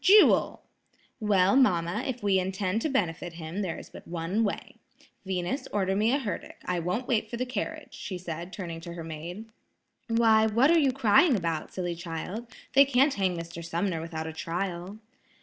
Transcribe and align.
"Jewel!" 0.03 0.63
"Well, 1.19 1.55
mamma, 1.55 2.03
if 2.07 2.23
we 2.23 2.39
intend 2.39 2.81
to 2.81 2.89
benefit 2.89 3.33
him, 3.33 3.61
there 3.61 3.77
is 3.77 3.91
but 3.91 4.07
one 4.07 4.43
way. 4.43 4.77
Venus, 5.27 5.67
order 5.71 5.95
me 5.95 6.11
a 6.11 6.17
herdic; 6.17 6.57
I 6.65 6.79
won't 6.79 7.07
wait 7.07 7.29
for 7.29 7.37
the 7.37 7.45
carriage," 7.45 7.93
she 7.93 8.17
said, 8.17 8.51
turning 8.51 8.81
to 8.81 8.93
her 8.93 9.03
maid. 9.03 9.45
"Why, 10.07 10.47
what 10.47 10.71
are 10.71 10.79
you 10.79 10.91
crying 10.91 11.35
about, 11.35 11.71
silly 11.71 11.93
child; 11.93 12.47
they 12.73 12.83
can't 12.83 13.13
hang 13.13 13.37
Mr. 13.37 13.63
Sumner 13.63 14.01
without 14.01 14.25
a 14.25 14.33
trial." 14.33 14.97